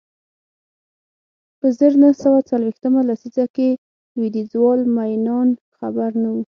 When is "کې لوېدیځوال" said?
3.55-4.79